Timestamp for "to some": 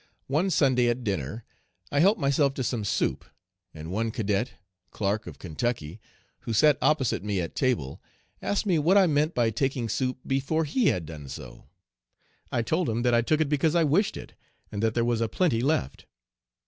2.55-2.83